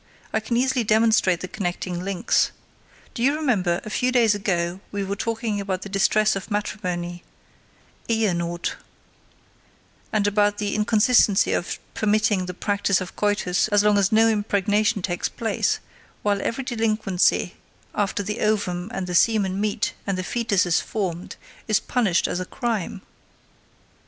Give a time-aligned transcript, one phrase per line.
[0.33, 2.49] I can easily demonstrate the connecting links.
[3.13, 7.23] Do you remember, a few days ago we were talking about the distress of matrimony
[8.09, 8.77] (Ehenot),
[10.11, 15.03] and about the inconsistency of permitting the practice of coitus as long as no impregnation
[15.03, 15.77] takes place,
[16.23, 17.53] while every delinquency
[17.93, 21.35] after the ovum and the semen meet and a foetus is formed
[21.67, 23.03] is punished as a crime?